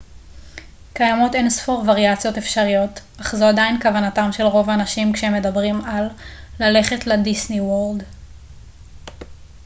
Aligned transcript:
קיימות 0.93 1.35
אינספור 1.35 1.83
וריאציות 1.87 2.37
אפשריות 2.37 2.99
אך 3.21 3.35
זו 3.35 3.45
עדיין 3.45 3.81
כוונתם 3.81 4.31
של 4.31 4.43
רוב 4.43 4.69
האנשים 4.69 5.13
כשהם 5.13 5.33
מדברים 5.33 5.81
על 5.81 6.09
ללכת 6.59 7.07
לדיסני 7.07 7.61
וורלד 7.61 8.03